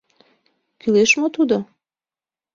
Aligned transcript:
Кӱлеш 0.79 1.11
мо 1.19 1.27
тудо?.. 1.35 1.57